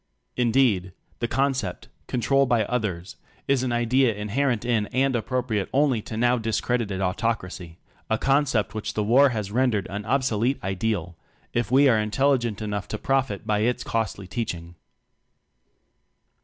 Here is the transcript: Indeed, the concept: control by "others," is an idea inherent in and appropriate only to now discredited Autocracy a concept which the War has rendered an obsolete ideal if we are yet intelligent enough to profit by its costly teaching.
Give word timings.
Indeed, 0.35 0.93
the 1.19 1.27
concept: 1.27 1.87
control 2.07 2.47
by 2.47 2.63
"others," 2.65 3.17
is 3.47 3.61
an 3.61 3.71
idea 3.71 4.11
inherent 4.15 4.65
in 4.65 4.87
and 4.87 5.15
appropriate 5.15 5.69
only 5.71 6.01
to 6.01 6.17
now 6.17 6.39
discredited 6.39 7.01
Autocracy 7.01 7.77
a 8.09 8.17
concept 8.17 8.73
which 8.73 8.95
the 8.95 9.03
War 9.03 9.29
has 9.29 9.51
rendered 9.51 9.85
an 9.91 10.03
obsolete 10.05 10.57
ideal 10.63 11.15
if 11.53 11.69
we 11.69 11.87
are 11.87 11.97
yet 11.97 12.01
intelligent 12.05 12.63
enough 12.63 12.87
to 12.87 12.97
profit 12.97 13.45
by 13.45 13.59
its 13.59 13.83
costly 13.83 14.25
teaching. 14.25 14.73